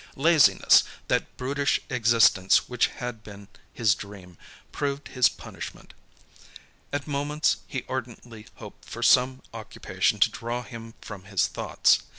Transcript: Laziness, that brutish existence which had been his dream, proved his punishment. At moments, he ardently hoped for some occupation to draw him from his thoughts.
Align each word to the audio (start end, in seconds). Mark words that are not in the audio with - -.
Laziness, 0.15 0.83
that 1.09 1.37
brutish 1.37 1.79
existence 1.91 2.67
which 2.67 2.87
had 2.87 3.21
been 3.23 3.47
his 3.71 3.93
dream, 3.93 4.35
proved 4.71 5.09
his 5.09 5.29
punishment. 5.29 5.93
At 6.91 7.05
moments, 7.05 7.57
he 7.67 7.85
ardently 7.87 8.47
hoped 8.55 8.85
for 8.85 9.03
some 9.03 9.43
occupation 9.53 10.17
to 10.21 10.31
draw 10.31 10.63
him 10.63 10.95
from 11.01 11.25
his 11.25 11.45
thoughts. 11.47 11.99